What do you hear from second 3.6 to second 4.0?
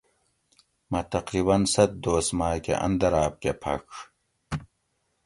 پھڄ